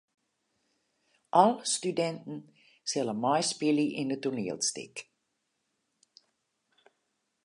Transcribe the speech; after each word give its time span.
Alle 1.41 1.65
studinten 1.73 2.39
sille 2.93 3.15
meispylje 3.25 3.85
yn 4.01 4.13
it 4.15 4.21
toanielstik. 4.23 4.95